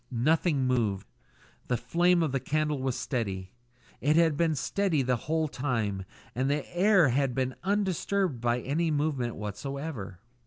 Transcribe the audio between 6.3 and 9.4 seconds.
and the air had been undisturbed by any movement